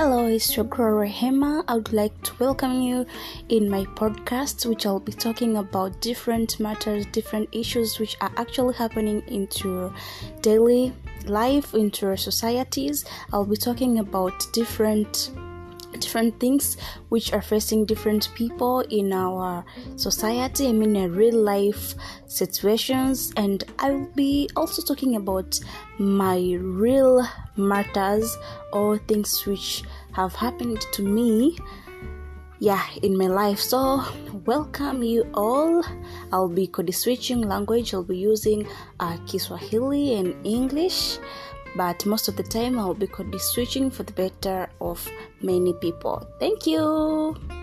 [0.00, 1.64] Hello, it's your Rehema.
[1.66, 3.04] I would like to welcome you
[3.48, 8.76] in my podcast, which I'll be talking about different matters, different issues which are actually
[8.76, 9.92] happening into
[10.40, 10.92] daily
[11.26, 13.04] life, into our societies.
[13.32, 15.32] I'll be talking about different
[15.92, 16.76] different things
[17.08, 19.64] which are facing different people in our
[19.96, 21.94] society i mean in real life
[22.26, 23.32] situations.
[23.36, 25.58] And i'll be also talking about
[25.98, 28.36] my real matters
[28.72, 31.58] or things which have happened to me
[32.60, 33.58] yeah in my life.
[33.60, 34.02] So
[34.44, 35.84] welcome you all.
[36.32, 37.94] I'll be code switching language.
[37.94, 38.66] I'll be using
[39.00, 41.18] uh, kiswahili and english
[41.78, 45.08] but most of the time I'll be could be switching for the better of
[45.40, 46.26] many people.
[46.40, 47.57] Thank you.